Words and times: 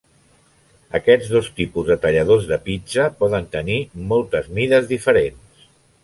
Aquests 0.99 1.27
dos 1.33 1.49
tipus 1.59 1.91
de 1.91 1.97
talladors 2.05 2.47
de 2.51 2.57
pizza 2.69 3.05
poden 3.19 3.45
tenir 3.57 3.77
moltes 4.13 4.49
mides 4.61 4.89
diferents. 4.93 5.69